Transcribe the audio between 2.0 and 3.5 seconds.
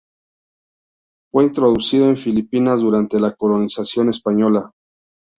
en Filipinas durante la